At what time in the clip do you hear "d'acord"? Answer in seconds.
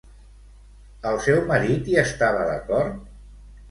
2.53-3.03